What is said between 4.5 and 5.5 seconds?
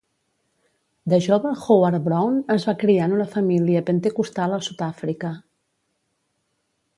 a Sud-Àfrica.